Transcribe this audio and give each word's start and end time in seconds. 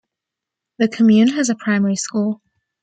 The 0.79 0.87
commune 0.87 1.27
has 1.33 1.49
a 1.51 1.55
primary 1.55 1.95
school. 1.95 2.41